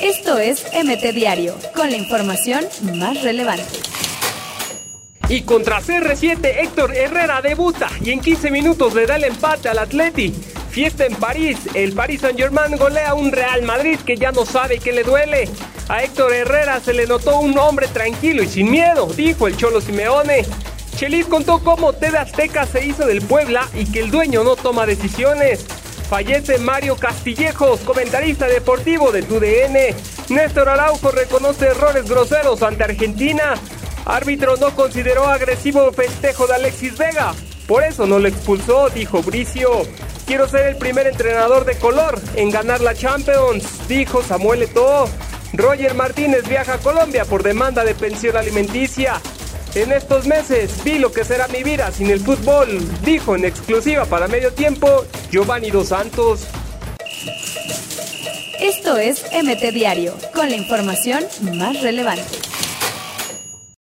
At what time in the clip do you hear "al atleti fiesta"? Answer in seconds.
9.68-11.06